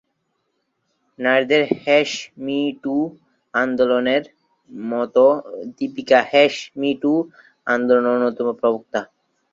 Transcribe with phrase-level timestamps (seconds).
[1.19, 2.09] নারীদের hash
[2.37, 2.95] me too
[3.53, 4.23] আন্দোলনের
[4.87, 5.15] মত
[5.75, 7.13] দীপিকা হ্যাশ মেন টু
[7.67, 8.99] আন্দোলনের অন্যতম প্রবক্তা।